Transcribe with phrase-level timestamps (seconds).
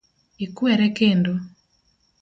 [0.45, 1.33] Ikwere kendo.